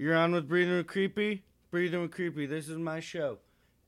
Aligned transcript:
You're 0.00 0.16
on 0.16 0.32
with 0.32 0.48
Breathing 0.48 0.78
with 0.78 0.86
Creepy? 0.86 1.44
Breathing 1.70 2.00
with 2.00 2.12
Creepy. 2.12 2.46
This 2.46 2.70
is 2.70 2.78
my 2.78 3.00
show. 3.00 3.36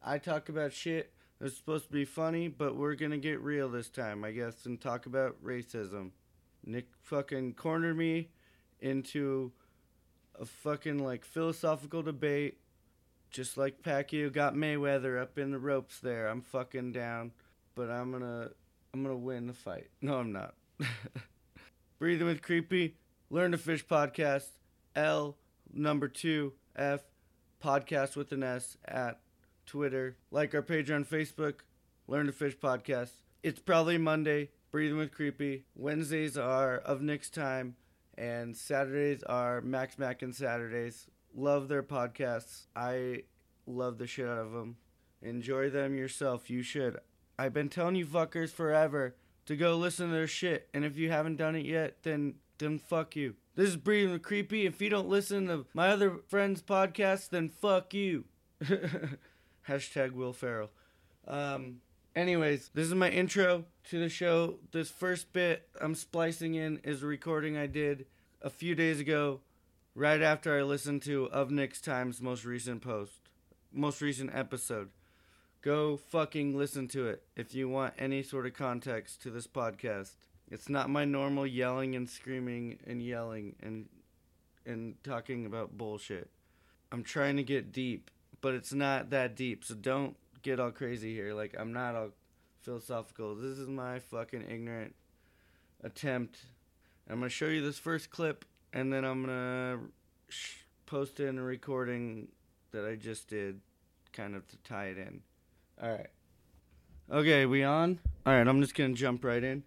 I 0.05 0.19
talk 0.19 0.51
about 0.51 0.75
shit 0.75 1.11
that's 1.41 1.57
supposed 1.57 1.87
to 1.87 1.91
be 1.91 2.05
funny, 2.05 2.49
but 2.49 2.77
we're 2.77 2.97
gonna 2.97 3.17
get 3.17 3.41
real 3.41 3.71
this 3.71 3.89
time, 3.89 4.23
I 4.23 4.33
guess, 4.33 4.67
and 4.67 4.79
talk 4.79 5.07
about 5.07 5.43
racism. 5.43 6.11
Nick 6.67 6.89
fucking 7.01 7.55
cornered 7.55 7.97
me 7.97 8.29
into 8.79 9.53
a 10.39 10.45
fucking 10.45 11.03
like 11.03 11.25
philosophical 11.25 12.03
debate, 12.03 12.59
just 13.31 13.57
like 13.57 13.83
Pacquiao 13.83 14.31
got 14.31 14.53
Mayweather 14.53 15.19
up 15.19 15.39
in 15.39 15.51
the 15.51 15.59
ropes 15.59 15.99
there. 15.99 16.29
I'm 16.29 16.43
fucking 16.43 16.93
down, 16.93 17.33
but 17.75 17.89
I'm 17.89 18.13
gonna 18.13 18.51
I'm 18.93 19.03
gonna 19.03 19.17
win 19.17 19.47
the 19.47 19.55
fight. 19.55 19.89
No, 20.03 20.19
I'm 20.19 20.31
not. 20.31 20.57
Breathing 21.99 22.27
with 22.27 22.43
Creepy, 22.43 22.97
Learn 23.31 23.53
to 23.53 23.57
Fish 23.57 23.87
podcast, 23.87 24.49
L 24.95 25.39
number 25.73 26.09
two 26.09 26.53
F 26.77 27.01
podcast 27.63 28.17
with 28.17 28.33
an 28.33 28.43
S 28.43 28.77
at 28.85 29.21
Twitter. 29.67 30.17
Like 30.31 30.55
our 30.55 30.63
page 30.63 30.91
on 30.91 31.05
Facebook, 31.05 31.61
Learn 32.07 32.27
to 32.27 32.33
Fish 32.33 32.57
podcast. 32.57 33.13
It's 33.43 33.61
probably 33.61 33.99
Monday. 33.99 34.51
Breathing 34.71 34.99
with 34.99 35.13
Creepy. 35.13 35.65
Wednesdays 35.75 36.39
are 36.39 36.77
of 36.79 37.03
Nick's 37.03 37.29
time, 37.29 37.77
and 38.17 38.57
Saturdays 38.57 39.23
are 39.25 39.61
Max 39.61 39.99
Mac 39.99 40.23
and 40.23 40.35
Saturdays. 40.35 41.07
Love 41.35 41.69
their 41.69 41.83
podcasts. 41.83 42.67
I 42.75 43.25
love 43.67 43.99
the 43.99 44.07
shit 44.07 44.27
out 44.27 44.39
of 44.39 44.53
them. 44.53 44.77
Enjoy 45.21 45.69
them 45.69 45.95
yourself. 45.95 46.49
You 46.49 46.63
should. 46.63 46.99
I've 47.39 47.53
been 47.53 47.69
telling 47.69 47.97
you 47.97 48.07
fuckers 48.07 48.51
forever 48.51 49.15
to 49.47 49.57
go 49.57 49.77
listen 49.77 50.09
to 50.09 50.15
their 50.15 50.27
shit, 50.27 50.69
and 50.73 50.85
if 50.85 50.97
you 50.97 51.11
haven't 51.11 51.37
done 51.37 51.55
it 51.55 51.67
yet, 51.67 52.03
then 52.03 52.35
then 52.59 52.79
fuck 52.79 53.15
you. 53.17 53.35
This 53.55 53.69
is 53.69 53.77
Breathing 53.77 54.13
with 54.13 54.23
Creepy. 54.23 54.65
If 54.65 54.81
you 54.81 54.89
don't 54.89 55.11
listen 55.11 55.49
to 55.49 55.67
my 55.75 55.89
other 55.89 56.21
friends' 56.29 56.63
podcasts, 56.63 57.29
then 57.29 57.51
fuck 57.51 57.93
you. 57.93 58.25
Hashtag 59.69 60.13
Will 60.13 60.33
Ferrell. 60.33 60.71
Um, 61.29 61.83
anyways, 62.17 62.71
this 62.73 62.87
is 62.87 62.95
my 62.95 63.11
intro 63.11 63.67
to 63.91 64.01
the 64.01 64.09
show. 64.09 64.55
This 64.73 64.89
first 64.89 65.35
bit 65.35 65.69
I'm 65.79 65.95
splicing 65.95 66.55
in 66.55 66.79
is 66.83 67.03
a 67.03 67.07
recording 67.07 67.59
I 67.59 67.67
did 67.67 68.07
a 68.41 68.49
few 68.49 68.75
days 68.75 69.01
ago, 69.01 69.41
right 69.95 70.23
after 70.23 70.59
I 70.59 70.63
listened 70.63 71.03
to 71.03 71.27
Of 71.27 71.51
Nick's 71.51 71.83
Time's 71.83 72.23
most 72.23 72.47
recent 72.47 72.81
post, 72.81 73.21
most 73.71 74.01
recent 74.01 74.35
episode. 74.35 74.89
Go 75.61 75.99
fucking 75.99 76.57
listen 76.57 76.89
to 76.89 77.07
it 77.07 77.23
if 77.37 77.55
you 77.55 77.69
want 77.69 77.93
any 77.99 78.23
sort 78.23 78.47
of 78.47 78.55
context 78.55 79.21
to 79.23 79.31
this 79.31 79.47
podcast. 79.47 80.13
It's 80.53 80.69
not 80.69 80.91
my 80.91 81.07
normal 81.07 81.47
yelling 81.47 81.97
and 81.97 82.09
screaming 82.09 82.79
and 82.87 83.03
yelling 83.03 83.57
and 83.63 83.89
and 84.67 85.03
talking 85.03 85.47
about 85.47 85.79
bullshit. 85.79 86.29
I'm 86.93 87.03
trying 87.03 87.39
to 87.39 87.43
get 87.43 87.73
deep, 87.73 88.11
but 88.43 88.53
it's 88.53 88.75
not 88.75 89.09
that 89.11 89.35
deep. 89.35 89.65
So 89.65 89.75
don't 89.75 90.15
get 90.43 90.61
all 90.61 90.71
crazy 90.71 91.15
here. 91.15 91.33
Like 91.33 91.55
I'm 91.59 91.73
not 91.73 91.95
all 91.95 92.11
philosophical. 92.61 93.35
This 93.35 93.57
is 93.57 93.67
my 93.67 93.99
fucking 93.99 94.45
ignorant 94.47 94.95
attempt. 95.83 96.41
I'm 97.09 97.21
gonna 97.21 97.31
show 97.31 97.47
you 97.47 97.63
this 97.63 97.79
first 97.79 98.11
clip, 98.11 98.45
and 98.75 98.93
then 98.93 99.07
I'm 99.07 99.23
gonna 99.23 99.79
sh- 100.29 100.59
post 100.85 101.19
in 101.19 101.39
a 101.39 101.43
recording 101.43 102.29
that 102.73 102.85
I 102.85 102.97
just 102.97 103.27
did, 103.27 103.63
kind 104.13 104.37
of 104.37 104.47
to 104.49 104.59
tie 104.59 104.89
it 104.89 104.99
in. 104.99 105.23
All 105.83 105.91
right. 105.93 106.11
Okay, 107.11 107.47
we 107.47 107.63
on? 107.63 108.01
All 108.27 108.35
right, 108.35 108.47
I'm 108.47 108.61
just 108.61 108.75
gonna 108.75 108.93
jump 108.93 109.25
right 109.25 109.43
in. 109.43 109.65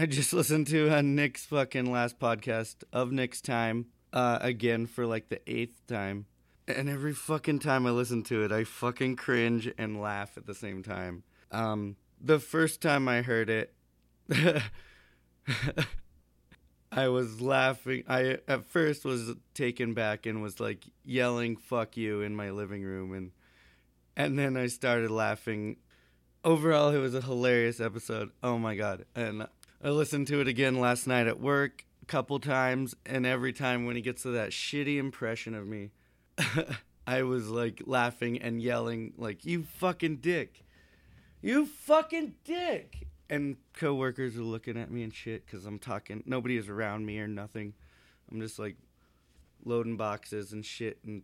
I 0.00 0.06
just 0.06 0.32
listened 0.32 0.66
to 0.68 0.88
uh, 0.88 1.02
Nick's 1.02 1.44
fucking 1.44 1.92
last 1.92 2.18
podcast 2.18 2.84
of 2.90 3.12
Nick's 3.12 3.42
time 3.42 3.88
uh, 4.14 4.38
again 4.40 4.86
for 4.86 5.04
like 5.04 5.28
the 5.28 5.42
eighth 5.46 5.86
time. 5.86 6.24
And 6.66 6.88
every 6.88 7.12
fucking 7.12 7.58
time 7.58 7.86
I 7.86 7.90
listen 7.90 8.22
to 8.24 8.42
it, 8.42 8.50
I 8.50 8.64
fucking 8.64 9.16
cringe 9.16 9.70
and 9.76 10.00
laugh 10.00 10.38
at 10.38 10.46
the 10.46 10.54
same 10.54 10.82
time. 10.82 11.24
Um, 11.50 11.96
the 12.18 12.38
first 12.38 12.80
time 12.80 13.08
I 13.08 13.20
heard 13.20 13.50
it, 13.50 13.74
I 16.90 17.08
was 17.08 17.42
laughing. 17.42 18.04
I 18.08 18.38
at 18.48 18.64
first 18.64 19.04
was 19.04 19.34
taken 19.52 19.92
back 19.92 20.24
and 20.24 20.42
was 20.42 20.60
like 20.60 20.86
yelling 21.04 21.56
"fuck 21.56 21.98
you" 21.98 22.22
in 22.22 22.34
my 22.34 22.50
living 22.50 22.82
room, 22.82 23.12
and 23.12 23.32
and 24.16 24.38
then 24.38 24.56
I 24.56 24.68
started 24.68 25.10
laughing. 25.10 25.76
Overall, 26.42 26.88
it 26.88 26.98
was 26.98 27.14
a 27.14 27.20
hilarious 27.20 27.80
episode. 27.80 28.30
Oh 28.42 28.56
my 28.56 28.76
god! 28.76 29.04
And 29.14 29.46
I 29.82 29.88
listened 29.88 30.26
to 30.26 30.42
it 30.42 30.48
again 30.48 30.78
last 30.78 31.06
night 31.06 31.26
at 31.26 31.40
work 31.40 31.86
a 32.02 32.06
couple 32.06 32.38
times, 32.38 32.94
and 33.06 33.24
every 33.24 33.54
time 33.54 33.86
when 33.86 33.96
he 33.96 34.02
gets 34.02 34.24
to 34.24 34.30
that 34.32 34.50
shitty 34.50 34.98
impression 34.98 35.54
of 35.54 35.66
me, 35.66 35.92
I 37.06 37.22
was 37.22 37.48
like 37.48 37.82
laughing 37.86 38.42
and 38.42 38.60
yelling 38.60 39.14
like 39.16 39.46
"You 39.46 39.62
fucking 39.62 40.16
dick! 40.16 40.64
You 41.40 41.64
fucking 41.64 42.34
dick!" 42.44 43.06
And 43.30 43.56
coworkers 43.72 44.36
are 44.36 44.42
looking 44.42 44.76
at 44.76 44.90
me 44.90 45.02
and 45.02 45.14
shit 45.14 45.46
because 45.46 45.64
I'm 45.64 45.78
talking. 45.78 46.22
Nobody 46.26 46.58
is 46.58 46.68
around 46.68 47.06
me 47.06 47.18
or 47.18 47.26
nothing. 47.26 47.72
I'm 48.30 48.38
just 48.38 48.58
like 48.58 48.76
loading 49.64 49.96
boxes 49.96 50.52
and 50.52 50.62
shit 50.62 50.98
and 51.06 51.22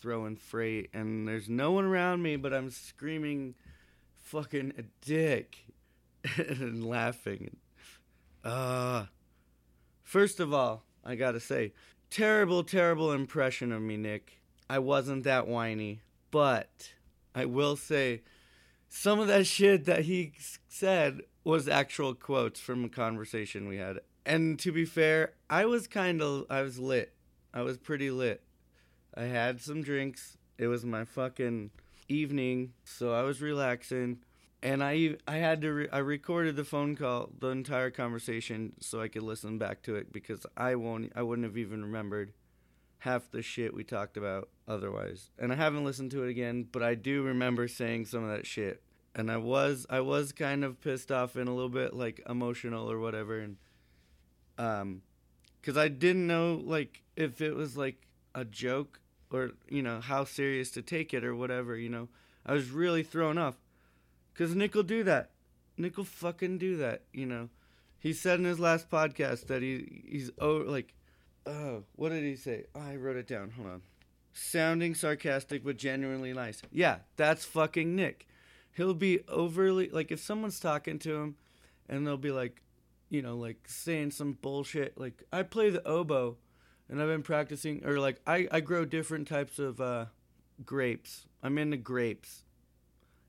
throwing 0.00 0.34
freight, 0.34 0.90
and 0.92 1.28
there's 1.28 1.48
no 1.48 1.70
one 1.70 1.84
around 1.84 2.20
me, 2.20 2.34
but 2.34 2.52
I'm 2.52 2.70
screaming 2.70 3.54
"fucking 4.16 4.72
a 4.76 4.82
dick" 5.06 5.58
and 6.36 6.84
laughing. 6.84 7.56
Uh, 8.44 9.06
first 10.02 10.40
of 10.40 10.52
all, 10.52 10.84
I 11.04 11.14
gotta 11.14 11.40
say, 11.40 11.72
terrible, 12.10 12.62
terrible 12.62 13.12
impression 13.12 13.72
of 13.72 13.82
me, 13.82 13.96
Nick. 13.96 14.40
I 14.68 14.78
wasn't 14.78 15.24
that 15.24 15.48
whiny, 15.48 16.00
but 16.30 16.92
I 17.34 17.44
will 17.44 17.76
say 17.76 18.22
some 18.88 19.20
of 19.20 19.28
that 19.28 19.46
shit 19.46 19.84
that 19.86 20.04
he 20.04 20.32
said 20.68 21.22
was 21.44 21.68
actual 21.68 22.14
quotes 22.14 22.60
from 22.60 22.84
a 22.84 22.88
conversation 22.88 23.68
we 23.68 23.78
had. 23.78 24.00
And 24.26 24.58
to 24.60 24.72
be 24.72 24.84
fair, 24.84 25.32
I 25.48 25.64
was 25.64 25.86
kind 25.86 26.20
of 26.20 26.46
I 26.50 26.62
was 26.62 26.78
lit. 26.78 27.14
I 27.52 27.62
was 27.62 27.78
pretty 27.78 28.10
lit. 28.10 28.42
I 29.14 29.24
had 29.24 29.60
some 29.60 29.82
drinks. 29.82 30.36
It 30.58 30.66
was 30.68 30.84
my 30.84 31.04
fucking 31.04 31.70
evening, 32.08 32.72
so 32.84 33.12
I 33.12 33.22
was 33.22 33.40
relaxing. 33.40 34.18
And 34.62 34.84
I 34.84 35.16
I 35.26 35.36
had 35.36 35.62
to 35.62 35.72
re- 35.72 35.88
I 35.90 35.98
recorded 35.98 36.56
the 36.56 36.64
phone 36.64 36.94
call, 36.94 37.30
the 37.38 37.48
entire 37.48 37.90
conversation, 37.90 38.74
so 38.80 39.00
I 39.00 39.08
could 39.08 39.22
listen 39.22 39.58
back 39.58 39.82
to 39.82 39.94
it 39.96 40.12
because 40.12 40.44
I 40.56 40.74
won't 40.74 41.12
I 41.16 41.22
wouldn't 41.22 41.46
have 41.46 41.56
even 41.56 41.82
remembered 41.82 42.32
half 42.98 43.30
the 43.30 43.40
shit 43.40 43.72
we 43.72 43.84
talked 43.84 44.18
about 44.18 44.50
otherwise. 44.68 45.30
And 45.38 45.52
I 45.52 45.56
haven't 45.56 45.84
listened 45.84 46.10
to 46.10 46.24
it 46.24 46.30
again, 46.30 46.66
but 46.70 46.82
I 46.82 46.94
do 46.94 47.22
remember 47.22 47.68
saying 47.68 48.04
some 48.06 48.22
of 48.22 48.30
that 48.30 48.46
shit. 48.46 48.82
And 49.14 49.30
I 49.30 49.38
was 49.38 49.86
I 49.88 50.00
was 50.00 50.32
kind 50.32 50.62
of 50.62 50.80
pissed 50.80 51.10
off 51.10 51.36
and 51.36 51.48
a 51.48 51.52
little 51.52 51.70
bit 51.70 51.94
like 51.94 52.20
emotional 52.28 52.90
or 52.90 52.98
whatever 52.98 53.40
and 53.40 53.56
um 54.58 55.02
cuz 55.62 55.76
I 55.78 55.88
didn't 55.88 56.26
know 56.26 56.62
like 56.62 57.02
if 57.16 57.40
it 57.40 57.54
was 57.54 57.76
like 57.78 58.06
a 58.34 58.44
joke 58.44 59.00
or 59.30 59.52
you 59.68 59.82
know 59.82 60.00
how 60.00 60.24
serious 60.24 60.70
to 60.72 60.82
take 60.82 61.14
it 61.14 61.24
or 61.24 61.34
whatever, 61.34 61.76
you 61.76 61.88
know. 61.88 62.08
I 62.44 62.52
was 62.52 62.70
really 62.70 63.02
thrown 63.02 63.38
off 63.38 63.56
cuz 64.34 64.54
Nick 64.54 64.74
will 64.74 64.82
do 64.82 65.02
that. 65.04 65.30
Nick 65.76 65.96
will 65.96 66.04
fucking 66.04 66.58
do 66.58 66.76
that, 66.76 67.02
you 67.12 67.26
know. 67.26 67.48
He 67.98 68.12
said 68.12 68.38
in 68.38 68.44
his 68.44 68.58
last 68.60 68.90
podcast 68.90 69.46
that 69.46 69.62
he 69.62 70.02
he's 70.06 70.30
oh 70.38 70.56
like 70.56 70.94
oh, 71.46 71.84
what 71.96 72.10
did 72.10 72.24
he 72.24 72.36
say? 72.36 72.64
Oh, 72.74 72.80
I 72.80 72.96
wrote 72.96 73.16
it 73.16 73.26
down. 73.26 73.50
Hold 73.50 73.68
on. 73.68 73.82
Sounding 74.32 74.94
sarcastic 74.94 75.64
but 75.64 75.76
genuinely 75.76 76.32
nice. 76.32 76.62
Yeah, 76.70 76.98
that's 77.16 77.44
fucking 77.44 77.94
Nick. 77.96 78.26
He'll 78.72 78.94
be 78.94 79.20
overly 79.28 79.88
like 79.90 80.10
if 80.10 80.20
someone's 80.20 80.60
talking 80.60 80.98
to 81.00 81.16
him 81.16 81.36
and 81.88 82.06
they'll 82.06 82.16
be 82.16 82.30
like, 82.30 82.62
you 83.08 83.22
know, 83.22 83.36
like 83.36 83.58
saying 83.66 84.12
some 84.12 84.38
bullshit 84.40 84.98
like 84.98 85.22
I 85.32 85.42
play 85.42 85.70
the 85.70 85.86
oboe 85.86 86.36
and 86.88 87.00
I've 87.00 87.08
been 87.08 87.22
practicing 87.22 87.84
or 87.84 87.98
like 87.98 88.20
I 88.26 88.48
I 88.50 88.60
grow 88.60 88.84
different 88.84 89.28
types 89.28 89.58
of 89.58 89.80
uh 89.80 90.06
grapes. 90.64 91.26
I'm 91.42 91.58
into 91.58 91.76
grapes. 91.76 92.44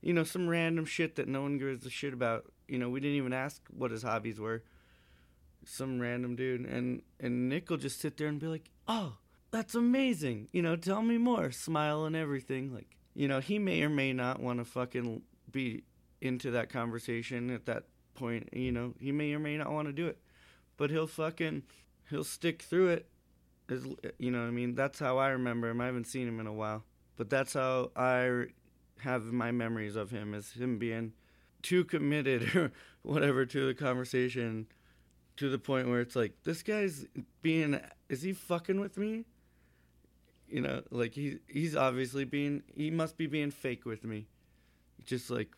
You 0.02 0.14
know, 0.14 0.24
some 0.24 0.48
random 0.48 0.86
shit 0.86 1.16
that 1.16 1.28
no 1.28 1.42
one 1.42 1.58
gives 1.58 1.86
a 1.86 1.90
shit 1.90 2.14
about. 2.14 2.52
You 2.68 2.78
know, 2.78 2.90
we 2.90 3.00
didn't 3.00 3.18
even 3.18 3.34
ask 3.34 3.62
what 3.70 3.92
his 3.92 4.04
hobbies 4.04 4.40
were 4.40 4.64
some 5.66 6.00
random 6.00 6.36
dude 6.36 6.66
and 6.66 7.02
and 7.20 7.50
Nick 7.50 7.70
will 7.70 7.78
just 7.78 8.00
sit 8.00 8.18
there 8.18 8.28
and 8.28 8.40
be 8.40 8.48
like, 8.48 8.70
"Oh, 8.88 9.18
that's 9.52 9.76
amazing." 9.76 10.48
You 10.52 10.62
know, 10.62 10.76
tell 10.76 11.02
me 11.02 11.18
more. 11.18 11.52
Smile 11.52 12.06
and 12.06 12.16
everything 12.16 12.74
like, 12.74 12.96
you 13.14 13.28
know, 13.28 13.40
he 13.40 13.60
may 13.60 13.82
or 13.84 13.90
may 13.90 14.14
not 14.14 14.40
want 14.40 14.60
to 14.60 14.66
fucking 14.66 15.22
be 15.52 15.84
into 16.20 16.52
that 16.52 16.70
conversation 16.70 17.50
at 17.50 17.66
that 17.66 17.86
point, 18.14 18.50
you 18.54 18.72
know. 18.72 18.94
He 19.00 19.12
may 19.12 19.34
or 19.34 19.40
may 19.40 19.58
not 19.58 19.72
want 19.72 19.88
to 19.88 19.94
do 19.94 20.08
it. 20.08 20.20
But 20.78 20.90
he'll 20.90 21.08
fucking 21.08 21.64
he'll 22.10 22.24
stick 22.24 22.62
through 22.62 22.90
it. 22.90 23.08
You 24.18 24.32
know, 24.32 24.42
I 24.42 24.52
mean, 24.52 24.76
that's 24.76 25.00
how 25.00 25.18
I 25.18 25.30
remember 25.30 25.70
him. 25.70 25.80
I 25.80 25.86
haven't 25.86 26.08
seen 26.08 26.28
him 26.28 26.40
in 26.40 26.48
a 26.48 26.54
while, 26.54 26.84
but 27.16 27.30
that's 27.30 27.54
how 27.54 27.92
I 27.96 28.48
have 29.04 29.26
my 29.26 29.52
memories 29.52 29.96
of 29.96 30.12
him 30.12 30.34
as 30.34 30.52
him 30.52 30.78
being 30.78 31.14
too 31.62 31.84
committed 31.84 32.56
or 32.56 32.72
whatever 33.02 33.46
to 33.46 33.68
the 33.68 33.74
conversation 33.74 34.68
to 35.38 35.50
the 35.50 35.60
point 35.60 35.88
where 35.88 36.02
it's 36.02 36.16
like 36.16 36.34
this 36.44 36.62
guy's 36.64 37.06
being 37.42 37.80
is 38.10 38.22
he 38.22 38.34
fucking 38.34 38.80
with 38.80 38.98
me 38.98 39.26
you 40.52 40.60
know, 40.62 40.82
like 40.92 41.14
he 41.14 41.38
he's 41.48 41.76
obviously 41.76 42.26
being 42.26 42.62
he 42.76 42.92
must 42.92 43.18
be 43.18 43.26
being 43.26 43.52
fake 43.52 43.86
with 43.86 44.04
me. 44.04 44.28
Just 45.06 45.32
like 45.32 45.50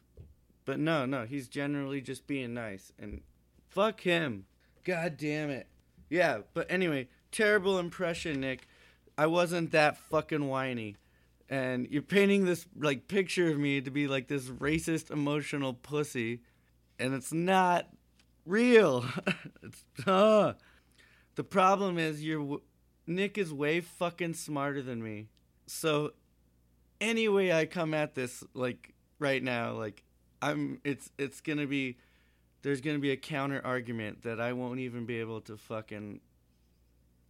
but 0.65 0.79
no, 0.79 1.05
no, 1.05 1.25
he's 1.25 1.47
generally 1.47 1.99
just 1.99 2.27
being 2.27 2.53
nice 2.53 2.93
and 2.99 3.21
fuck 3.69 4.01
him. 4.01 4.45
God 4.85 5.17
damn 5.17 5.49
it. 5.49 5.67
Yeah, 6.09 6.39
but 6.53 6.67
anyway, 6.69 7.07
terrible 7.31 7.79
impression, 7.79 8.39
Nick. 8.39 8.67
I 9.17 9.27
wasn't 9.27 9.71
that 9.71 9.97
fucking 9.97 10.47
whiny. 10.47 10.95
And 11.53 11.87
you're 11.91 12.01
painting 12.01 12.45
this 12.45 12.65
like 12.75 13.07
picture 13.07 13.47
of 13.51 13.59
me 13.59 13.79
to 13.79 13.91
be 13.91 14.07
like 14.07 14.27
this 14.27 14.47
racist 14.47 15.11
emotional 15.11 15.75
pussy 15.75 16.39
and 16.97 17.13
it's 17.13 17.31
not 17.31 17.89
real. 18.43 19.05
it's 19.61 19.83
uh. 20.07 20.53
The 21.35 21.43
problem 21.43 21.99
is 21.99 22.23
you're 22.23 22.59
Nick 23.05 23.37
is 23.37 23.53
way 23.53 23.81
fucking 23.81 24.33
smarter 24.33 24.81
than 24.81 25.03
me. 25.03 25.27
So 25.67 26.13
anyway 26.99 27.51
I 27.51 27.67
come 27.67 27.93
at 27.93 28.15
this 28.15 28.43
like 28.55 28.95
right 29.19 29.43
now 29.43 29.73
like 29.73 30.01
I'm 30.41 30.81
it's 30.83 31.11
it's 31.19 31.39
to 31.59 31.67
be 31.67 31.97
there's 32.63 32.81
to 32.95 33.01
be 33.01 33.11
a 33.11 33.15
counter 33.15 33.61
argument 33.63 34.23
that 34.23 34.41
I 34.41 34.53
won't 34.53 34.79
even 34.79 35.05
be 35.05 35.19
able 35.19 35.41
to 35.41 35.57
fucking 35.57 36.19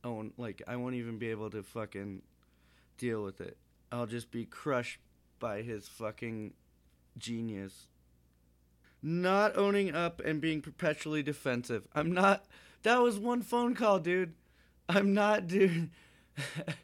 own 0.05 0.31
like 0.37 0.61
I 0.65 0.77
won't 0.77 0.95
even 0.95 1.17
be 1.17 1.27
able 1.27 1.49
to 1.49 1.61
fucking 1.61 2.21
deal 2.97 3.21
with 3.21 3.41
it. 3.41 3.57
I'll 3.93 4.07
just 4.07 4.31
be 4.31 4.45
crushed 4.45 4.99
by 5.39 5.61
his 5.61 5.87
fucking 5.87 6.53
genius. 7.17 7.87
Not 9.01 9.57
owning 9.57 9.93
up 9.93 10.21
and 10.23 10.41
being 10.41 10.61
perpetually 10.61 11.21
defensive. 11.21 11.87
I'm 11.93 12.11
not 12.11 12.45
that 12.83 13.01
was 13.01 13.17
one 13.17 13.41
phone 13.41 13.75
call, 13.75 13.99
dude. 13.99 14.33
I'm 14.89 15.13
not, 15.13 15.47
dude. 15.47 15.89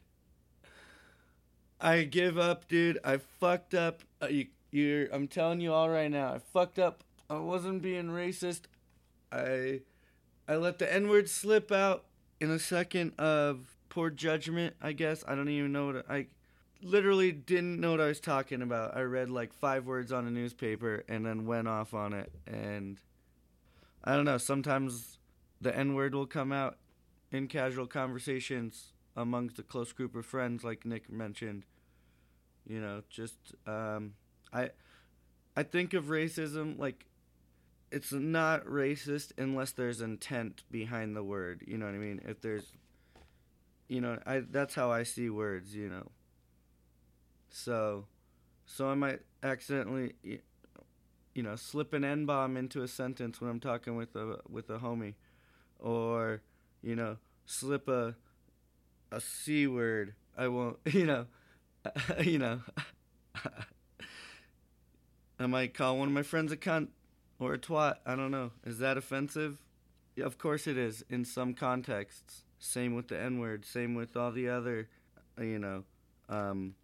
I 1.82 2.04
give 2.04 2.38
up, 2.38 2.68
dude. 2.68 3.00
I 3.04 3.18
fucked 3.18 3.74
up. 3.74 4.04
Uh, 4.22 4.28
you, 4.28 4.48
you're. 4.72 5.08
I'm 5.14 5.28
telling 5.28 5.60
you 5.60 5.74
all 5.74 5.90
right 5.90 6.10
now. 6.10 6.34
I 6.34 6.40
fucked 6.40 6.80
up. 6.80 7.04
I 7.30 7.38
wasn't 7.38 7.82
being 7.82 8.08
racist. 8.08 8.62
I, 9.32 9.82
I 10.48 10.56
let 10.56 10.80
the 10.80 10.92
N 10.92 11.10
word 11.10 11.30
slip 11.30 11.72
out 11.72 12.06
in 12.40 12.50
a 12.50 12.60
second 12.60 13.14
of 13.20 13.78
poor 13.90 14.10
judgment. 14.10 14.76
I 14.82 14.94
guess 14.94 15.24
I 15.28 15.36
don't 15.36 15.50
even 15.50 15.72
know 15.72 15.88
what 15.88 16.10
I. 16.10 16.28
Literally 16.82 17.32
didn't 17.32 17.80
know 17.80 17.92
what 17.92 18.02
I 18.02 18.08
was 18.08 18.22
talking 18.22 18.62
about. 18.62 18.96
I 18.96 19.02
read 19.02 19.30
like 19.30 19.54
five 19.54 19.86
words 19.86 20.12
on 20.12 20.26
a 20.26 20.32
newspaper 20.32 21.04
and 21.10 21.26
then 21.26 21.46
went 21.46 21.68
off 21.68 21.94
on 21.94 22.14
it. 22.14 22.32
And 22.48 23.00
I 24.04 24.16
don't 24.16 24.26
know. 24.26 24.38
Sometimes 24.38 25.18
the 25.60 25.76
N 25.76 25.94
word 25.94 26.16
will 26.16 26.26
come 26.26 26.52
out 26.52 26.78
in 27.32 27.48
casual 27.48 27.86
conversations 27.86 28.94
amongst 29.16 29.60
a 29.60 29.64
close 29.64 29.92
group 29.92 30.16
of 30.16 30.26
friends, 30.26 30.64
like 30.64 30.86
Nick 30.86 31.12
mentioned. 31.12 31.66
You 32.66 32.80
know, 32.80 33.04
just 33.10 33.38
um, 33.68 34.14
I 34.54 34.70
I 35.58 35.64
think 35.64 35.94
of 35.94 36.06
racism 36.06 36.80
like 36.80 37.06
it's 37.92 38.12
not 38.14 38.66
racist 38.66 39.32
unless 39.38 39.72
there's 39.72 40.02
intent 40.02 40.64
behind 40.72 41.16
the 41.16 41.24
word. 41.24 41.64
You 41.68 41.78
know 41.78 41.86
what 41.86 41.96
I 41.96 41.98
mean? 41.98 42.22
If 42.26 42.42
there's, 42.42 42.72
you 43.88 44.00
know, 44.00 44.20
I 44.26 44.40
that's 44.40 44.76
how 44.76 44.92
I 44.92 45.04
see 45.04 45.30
words. 45.30 45.76
You 45.76 45.90
know. 45.90 46.12
So, 47.50 48.06
so 48.66 48.88
I 48.90 48.94
might 48.96 49.22
accidentally, 49.44 50.14
you 50.24 51.44
know, 51.44 51.56
slip 51.56 51.94
an 51.94 52.04
n 52.04 52.26
bomb 52.26 52.58
into 52.58 52.82
a 52.84 52.88
sentence 52.88 53.42
when 53.42 53.50
I'm 53.50 53.60
talking 53.60 53.96
with 53.96 54.16
a 54.16 54.40
with 54.50 54.70
a 54.70 54.80
homie, 54.80 55.16
or 55.80 56.42
you 56.82 56.96
know, 56.96 57.18
slip 57.46 57.88
a 57.88 58.16
a 59.12 59.22
c 59.22 59.68
word. 59.68 60.14
I 60.38 60.48
won't, 60.48 60.78
you 60.86 61.06
know, 61.06 61.26
you 62.24 62.40
know. 62.40 62.62
I 65.42 65.46
might 65.46 65.74
call 65.74 65.98
one 65.98 66.10
of 66.10 66.14
my 66.14 66.24
friends 66.24 66.52
a 66.52 66.58
cunt 66.58 66.90
or 67.40 67.54
a 67.54 67.58
twat. 67.58 67.96
I 68.06 68.16
don't 68.16 68.32
know. 68.32 68.52
Is 68.66 68.80
that 68.80 68.98
offensive? 68.98 69.58
Yeah, 70.16 70.26
of 70.26 70.38
course 70.38 70.68
it 70.68 70.78
is 70.78 71.06
in 71.10 71.24
some 71.24 71.54
contexts. 71.54 72.44
Same 72.60 72.94
with 72.94 73.08
the 73.08 73.18
N 73.18 73.40
word. 73.40 73.64
Same 73.66 73.96
with 73.96 74.18
all 74.18 74.34
the 74.34 74.50
other, 74.50 74.90
you 75.40 75.58
know, 75.58 75.86
um, 76.28 76.76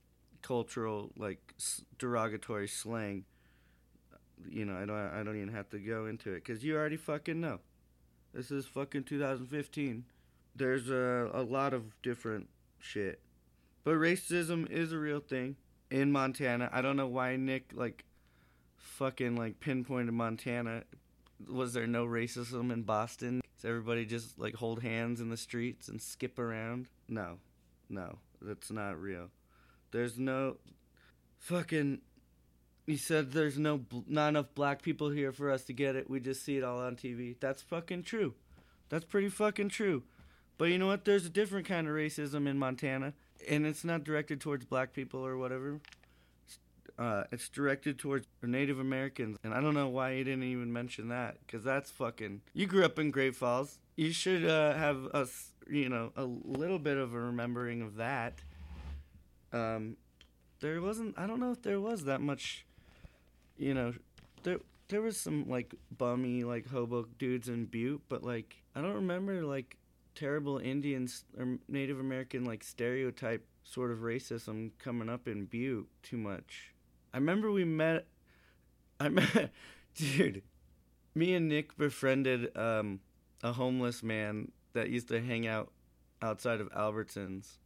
cultural 0.46 1.12
like 1.18 1.40
derogatory 1.98 2.68
slang. 2.68 3.26
You 4.48 4.66
know, 4.66 4.76
I 4.76 4.86
don't. 4.86 4.98
I 4.98 5.24
don't 5.24 5.38
even 5.38 5.54
have 5.54 5.70
to 5.70 5.80
go 5.80 6.06
into 6.06 6.32
it 6.34 6.44
because 6.46 6.64
you 6.64 6.76
already 6.76 6.98
fucking 6.98 7.40
know. 7.40 7.60
This 8.34 8.52
is 8.52 8.66
fucking 8.66 9.04
2015. 9.04 10.06
There's 10.56 10.90
a, 10.90 11.32
a 11.34 11.42
lot 11.42 11.74
of 11.74 12.02
different 12.02 12.50
shit. 12.80 13.22
But 13.84 13.96
racism 13.96 14.70
is 14.70 14.92
a 14.92 14.98
real 14.98 15.20
thing 15.20 15.56
in 15.90 16.12
Montana. 16.12 16.70
I 16.72 16.82
don't 16.82 16.98
know 16.98 17.08
why 17.08 17.36
Nick 17.38 17.72
like 17.74 18.04
fucking 18.78 19.36
like 19.36 19.60
pinpointed 19.60 20.14
Montana. 20.14 20.84
Was 21.50 21.74
there 21.74 21.88
no 21.88 22.06
racism 22.06 22.72
in 22.72 22.84
Boston? 22.84 23.42
Does 23.56 23.66
everybody 23.66 24.06
just 24.06 24.38
like 24.38 24.56
hold 24.56 24.84
hands 24.84 25.22
in 25.22 25.30
the 25.30 25.38
streets 25.38 25.88
and 25.88 26.02
skip 26.02 26.38
around? 26.38 26.88
No. 27.08 27.38
No. 27.90 28.20
That's 28.42 28.70
not 28.72 29.00
real. 29.02 29.30
There's 29.96 30.20
no 30.20 30.58
fucking 31.38 32.02
he 32.86 32.98
said 32.98 33.32
there's 33.32 33.58
no 33.58 33.80
not 34.08 34.28
enough 34.28 34.54
black 34.54 34.82
people 34.82 35.10
here 35.10 35.32
for 35.32 35.50
us 35.50 35.64
to 35.64 35.74
get 35.74 35.96
it. 35.96 36.10
We 36.10 36.20
just 36.20 36.44
see 36.44 36.58
it 36.58 36.66
all 36.66 36.80
on 36.80 36.98
TV. 36.98 37.38
That's 37.40 37.62
fucking 37.62 38.04
true. 38.04 38.34
That's 38.90 39.06
pretty 39.06 39.30
fucking 39.30 39.70
true. 39.70 40.04
But 40.58 40.66
you 40.66 40.78
know 40.78 40.88
what? 40.88 41.06
There's 41.06 41.26
a 41.26 41.30
different 41.30 41.66
kind 41.66 41.88
of 41.88 41.94
racism 41.94 42.46
in 42.46 42.60
Montana, 42.60 43.14
and 43.50 43.66
it's 43.66 43.86
not 43.86 44.04
directed 44.04 44.42
towards 44.42 44.66
black 44.66 44.92
people 44.92 45.26
or 45.26 45.38
whatever. 45.38 45.80
Uh, 47.00 47.24
it's 47.32 47.48
directed 47.48 47.98
towards 47.98 48.28
Native 48.44 48.80
Americans, 48.80 49.38
and 49.46 49.54
I 49.54 49.62
don't 49.62 49.76
know 49.76 49.88
why 49.88 50.12
you 50.12 50.26
didn't 50.26 50.44
even 50.44 50.74
mention 50.74 51.08
that, 51.08 51.38
because 51.46 51.64
that's 51.64 51.90
fucking. 51.90 52.42
You 52.54 52.68
grew 52.68 52.84
up 52.84 53.00
in 53.00 53.12
Great 53.12 53.38
Falls. 53.38 53.80
You 53.96 54.12
should 54.12 54.46
uh, 54.46 54.74
have 54.74 55.06
us, 55.14 55.52
you 55.70 55.88
know, 55.88 56.12
a 56.18 56.26
little 56.26 56.80
bit 56.80 56.98
of 56.98 57.14
a 57.14 57.20
remembering 57.20 57.82
of 57.82 57.96
that. 57.96 58.42
Um, 59.56 59.98
there 60.60 60.82
wasn't. 60.82 61.18
I 61.18 61.26
don't 61.26 61.40
know 61.40 61.52
if 61.52 61.62
there 61.62 61.80
was 61.80 62.04
that 62.06 62.22
much 62.22 62.66
you 63.58 63.74
know, 63.74 63.94
there 64.44 64.60
there 64.88 65.02
was 65.02 65.18
some 65.18 65.50
like 65.50 65.74
bummy 65.98 66.44
like 66.44 66.68
hobo 66.68 67.06
dudes 67.18 67.50
in 67.50 67.66
Butte, 67.66 68.02
but 68.10 68.24
like 68.24 68.62
I 68.76 68.82
don't 68.82 68.94
remember 68.94 69.44
like 69.44 69.78
terrible 70.14 70.58
Indians 70.58 71.24
or 71.38 71.58
Native 71.68 72.00
American 72.00 72.46
like 72.46 72.64
stereotype 72.64 73.46
sort 73.64 73.92
of 73.92 74.00
racism 74.00 74.72
coming 74.80 75.10
up 75.10 75.28
in 75.28 75.46
Butte 75.46 75.88
too 76.04 76.18
much. 76.18 76.74
I 77.14 77.18
remember 77.18 77.52
we 77.52 77.64
met. 77.64 78.08
I 79.00 79.10
met, 79.10 79.52
dude. 79.96 80.44
Me 81.16 81.34
and 81.34 81.48
Nick 81.48 81.78
befriended 81.78 82.56
um, 82.58 83.00
a 83.42 83.54
homeless 83.54 84.04
man 84.04 84.52
that 84.74 84.90
used 84.90 85.08
to 85.08 85.22
hang 85.22 85.48
out 85.48 85.72
outside 86.22 86.60
of 86.60 86.70
Albertsons, 86.74 87.58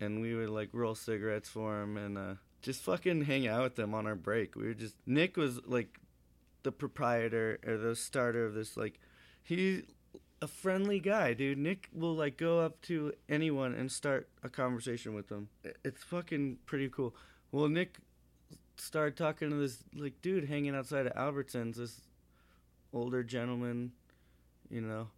and 0.00 0.20
we 0.20 0.34
would 0.34 0.50
like 0.50 0.70
roll 0.72 0.94
cigarettes 0.94 1.48
for 1.48 1.82
him 1.82 1.96
and. 1.96 2.18
uh 2.18 2.34
just 2.64 2.80
fucking 2.82 3.24
hang 3.24 3.46
out 3.46 3.62
with 3.62 3.76
them 3.76 3.94
on 3.94 4.06
our 4.06 4.14
break. 4.14 4.56
We 4.56 4.66
were 4.66 4.74
just 4.74 4.96
Nick 5.06 5.36
was 5.36 5.60
like 5.66 5.98
the 6.62 6.72
proprietor 6.72 7.58
or 7.66 7.76
the 7.76 7.94
starter 7.94 8.46
of 8.46 8.54
this 8.54 8.76
like 8.76 8.98
he 9.42 9.84
a 10.40 10.48
friendly 10.48 10.98
guy, 10.98 11.34
dude. 11.34 11.58
Nick 11.58 11.88
will 11.92 12.14
like 12.14 12.38
go 12.38 12.60
up 12.60 12.80
to 12.82 13.12
anyone 13.28 13.74
and 13.74 13.92
start 13.92 14.28
a 14.42 14.48
conversation 14.48 15.14
with 15.14 15.28
them. 15.28 15.48
It's 15.84 16.02
fucking 16.02 16.58
pretty 16.64 16.88
cool. 16.88 17.14
Well, 17.52 17.68
Nick 17.68 17.98
started 18.76 19.16
talking 19.16 19.50
to 19.50 19.56
this 19.56 19.84
like 19.94 20.20
dude 20.22 20.48
hanging 20.48 20.74
outside 20.74 21.06
of 21.06 21.14
Albertsons, 21.14 21.76
this 21.76 22.00
older 22.94 23.22
gentleman, 23.22 23.92
you 24.70 24.80
know, 24.80 25.08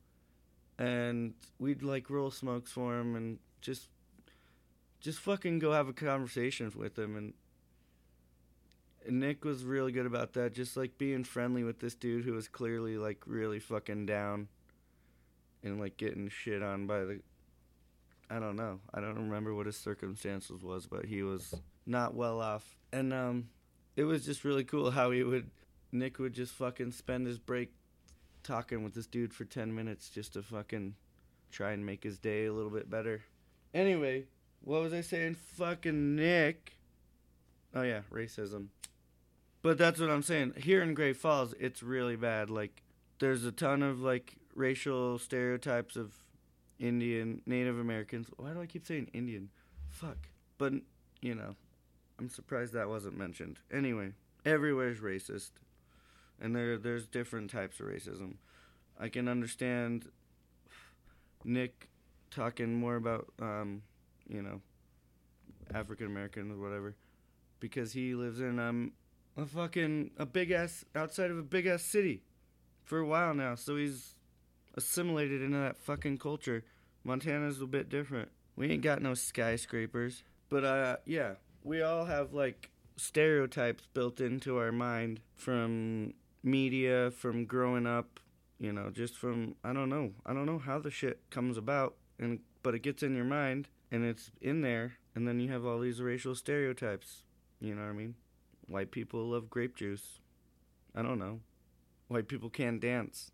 and 0.79 1.35
we'd 1.61 1.85
like 1.85 2.11
roll 2.11 2.33
smokes 2.33 2.73
for 2.73 2.99
him 2.99 3.15
and 3.15 3.39
just 3.61 3.89
just 5.01 5.19
fucking 5.19 5.59
go 5.59 5.73
have 5.73 5.89
a 5.89 5.93
conversation 5.93 6.73
with 6.75 6.99
him 6.99 7.17
and, 7.17 7.35
and 9.07 9.21
Nick 9.21 9.45
was 9.45 9.65
really 9.65 9.93
good 9.93 10.07
about 10.07 10.33
that 10.35 10.55
just 10.55 10.77
like 10.77 10.99
being 10.99 11.25
friendly 11.25 11.65
with 11.65 11.81
this 11.81 11.95
dude 11.95 12.25
who 12.25 12.33
was 12.33 12.49
clearly 12.49 12.97
like 12.97 13.23
really 13.27 13.61
fucking 13.61 14.07
down 14.07 14.49
and 15.63 15.81
like 15.81 15.97
getting 15.97 16.29
shit 16.29 16.63
on 16.63 16.87
by 16.87 17.01
the 17.01 17.21
I 18.29 18.41
don't 18.41 18.57
know. 18.57 18.81
I 18.93 19.01
don't 19.01 19.15
remember 19.15 19.55
what 19.55 19.67
his 19.67 19.77
circumstances 19.77 20.61
was, 20.61 20.89
but 20.89 21.05
he 21.05 21.23
was 21.23 21.55
not 21.87 22.15
well 22.15 22.41
off. 22.41 22.77
And 22.93 23.13
um 23.13 23.49
it 23.95 24.05
was 24.05 24.25
just 24.25 24.45
really 24.45 24.65
cool 24.65 24.91
how 24.91 25.11
he 25.11 25.23
would 25.23 25.51
Nick 25.93 26.19
would 26.19 26.35
just 26.35 26.53
fucking 26.53 26.93
spend 26.93 27.27
his 27.27 27.39
break 27.39 27.73
talking 28.43 28.85
with 28.85 28.95
this 28.95 29.07
dude 29.07 29.33
for 29.33 29.45
10 29.45 29.75
minutes 29.75 30.09
just 30.09 30.35
to 30.35 30.43
fucking 30.43 30.95
try 31.51 31.73
and 31.73 31.85
make 31.87 32.05
his 32.05 32.19
day 32.19 32.47
a 32.47 32.53
little 32.53 32.71
bit 32.71 32.91
better. 32.91 33.23
Anyway, 33.73 34.25
what 34.67 34.83
was 34.83 34.93
I 34.93 35.01
saying? 35.01 35.37
Fucking 35.37 36.17
Nick. 36.17 36.73
Oh 37.73 37.83
yeah, 37.83 38.01
racism. 38.13 38.67
But 39.63 39.79
that's 39.79 40.01
what 40.01 40.11
I'm 40.11 40.23
saying. 40.23 40.55
Here 40.57 40.83
in 40.83 40.93
Great 40.93 41.17
Falls, 41.17 41.55
it's 41.61 41.85
really 41.85 42.17
bad. 42.17 42.51
Like, 42.51 42.83
there's 43.21 43.45
a 43.45 43.53
ton 43.53 43.85
of 43.85 44.01
like 44.01 44.35
racial 44.57 45.19
stereotypes 45.21 45.95
of 45.95 46.15
Indian, 46.81 47.43
Native 47.47 47.79
Americans. 47.79 48.29
Why 48.39 48.51
do 48.51 48.61
I 48.61 48.67
keep 48.67 48.85
saying 48.85 49.09
Indian? 49.15 49.51
Fuck. 49.89 50.19
but 50.59 50.73
you 51.23 51.37
know, 51.37 51.55
I'm 52.19 52.29
surprised 52.29 52.73
that 52.73 52.89
wasn't 52.89 53.17
mentioned. 53.17 53.61
Anyway, 53.73 54.15
everywhere's 54.45 54.99
racist, 54.99 55.53
and 56.41 56.57
there 56.57 56.77
there's 56.77 57.07
different 57.07 57.51
types 57.51 57.79
of 57.79 57.87
racism. 57.87 58.35
I 58.99 59.11
can 59.11 59.29
understand 59.29 60.09
Nick 61.45 61.89
talking 62.33 62.75
more 62.75 62.97
about 62.97 63.29
um, 63.41 63.83
you 64.29 64.43
know, 64.43 64.61
African 65.75 66.07
American 66.07 66.51
or 66.51 66.59
whatever, 66.59 66.95
because 67.61 67.93
he 67.93 68.15
lives 68.15 68.41
in 68.41 68.59
um 68.59 68.93
a 69.37 69.47
fucking 69.47 70.11
a 70.17 70.27
big 70.27 70.51
ass 70.51 70.85
outside 70.95 71.31
of 71.31 71.39
a 71.39 71.43
big 71.43 71.67
ass 71.67 71.83
city 71.83 72.23
for 72.85 72.99
a 72.99 73.07
while 73.07 73.35
now, 73.35 73.55
so 73.55 73.77
he's 73.77 74.15
assimilated 74.77 75.43
into 75.43 75.59
that 75.59 75.79
fucking 75.79 76.19
culture. 76.19 76.65
Montana's 77.05 77.61
a 77.61 77.67
bit 77.67 77.89
different. 77.89 78.31
We 78.57 78.71
ain't 78.71 78.83
got 78.83 79.03
no 79.03 79.15
skyscrapers, 79.15 80.23
but 80.49 80.65
uh 80.65 80.97
yeah, 81.05 81.35
we 81.65 81.83
all 81.83 82.05
have 82.05 82.33
like 82.33 82.71
stereotypes 82.97 83.87
built 83.93 84.21
into 84.21 84.57
our 84.57 84.73
mind 84.73 85.21
from 85.35 86.15
media, 86.43 87.11
from 87.11 87.45
growing 87.45 87.87
up, 87.87 88.21
you 88.59 88.73
know, 88.73 88.91
just 88.91 89.17
from 89.17 89.57
I 89.63 89.73
don't 89.73 89.91
know. 89.91 90.13
I 90.25 90.33
don't 90.33 90.47
know 90.47 90.59
how 90.59 90.79
the 90.79 90.91
shit 90.91 91.21
comes 91.31 91.59
about 91.59 91.97
and 92.19 92.41
but 92.63 92.75
it 92.75 92.83
gets 92.83 93.03
in 93.03 93.15
your 93.15 93.25
mind 93.25 93.69
and 93.91 94.05
it's 94.05 94.31
in 94.41 94.63
there 94.63 94.95
and 95.17 95.27
then 95.27 95.41
you 95.41 95.51
have 95.51 95.65
all 95.65 95.81
these 95.81 96.03
racial 96.03 96.35
stereotypes. 96.35 97.23
You 97.59 97.75
know 97.75 97.83
what 97.83 97.89
I 97.89 97.95
mean? 97.95 98.15
White 98.69 98.91
people 98.91 99.31
love 99.31 99.49
grape 99.49 99.75
juice. 99.75 100.21
I 100.95 101.01
don't 101.01 101.19
know. 101.19 101.41
White 102.09 102.29
people 102.29 102.51
can't 102.51 102.81
dance 102.81 103.31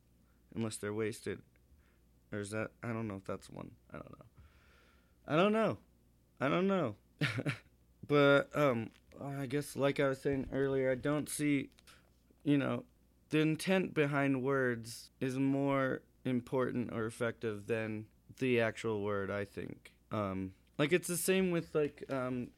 unless 0.54 0.76
they're 0.76 0.94
wasted. 0.94 1.40
Or 2.32 2.38
is 2.38 2.50
that 2.50 2.68
I 2.84 2.88
don't 2.88 3.08
know 3.08 3.16
if 3.16 3.24
that's 3.24 3.50
one. 3.50 3.72
I 3.92 3.96
don't 3.96 4.12
know. 4.12 4.24
I 5.26 5.36
don't 5.36 5.52
know. 5.52 5.78
I 6.40 6.48
don't 6.48 6.68
know. 6.68 6.94
but 8.08 8.48
um 8.54 8.90
I 9.20 9.46
guess 9.46 9.74
like 9.74 9.98
I 9.98 10.08
was 10.08 10.20
saying 10.20 10.46
earlier, 10.52 10.90
I 10.90 10.94
don't 10.94 11.28
see 11.28 11.70
you 12.44 12.58
know, 12.58 12.84
the 13.30 13.38
intent 13.38 13.92
behind 13.92 14.42
words 14.42 15.10
is 15.20 15.36
more 15.36 16.02
important 16.24 16.92
or 16.92 17.06
effective 17.06 17.66
than 17.66 18.06
the 18.38 18.60
actual 18.60 19.02
word, 19.02 19.30
I 19.30 19.44
think. 19.44 19.92
Um 20.12 20.52
like 20.78 20.92
it's 20.92 21.08
the 21.08 21.16
same 21.16 21.50
with 21.50 21.74
like 21.74 22.04
um 22.10 22.48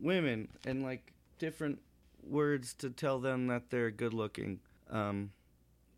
women 0.00 0.48
and 0.66 0.82
like 0.82 1.12
different 1.38 1.80
words 2.22 2.74
to 2.74 2.90
tell 2.90 3.18
them 3.18 3.48
that 3.48 3.70
they're 3.70 3.90
good 3.90 4.14
looking. 4.14 4.60
Um 4.90 5.32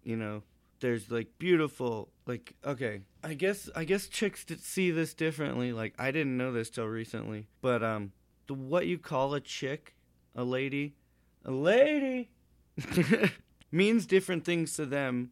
you 0.05 0.17
know, 0.17 0.43
there's 0.83 1.11
like 1.11 1.29
beautiful 1.39 2.09
like 2.27 2.55
okay 2.67 3.01
i 3.23 3.33
guess 3.33 3.71
i 3.75 3.85
guess 3.85 4.09
chicks 4.09 4.45
see 4.59 4.91
this 4.91 5.15
differently 5.15 5.73
like 5.73 5.95
i 5.99 6.11
didn't 6.11 6.37
know 6.37 6.53
this 6.53 6.69
till 6.69 6.87
recently 6.87 7.47
but 7.63 7.83
um 7.83 8.13
the 8.49 8.55
what 8.55 8.87
you 8.87 8.99
call 8.99 9.33
a 9.33 9.41
chick 9.41 9.95
a 10.35 10.43
lady 10.43 10.95
a 11.45 11.53
lady 11.53 12.31
means 13.73 14.07
different 14.07 14.45
things 14.45 14.75
to 14.75 14.85
them 14.85 15.31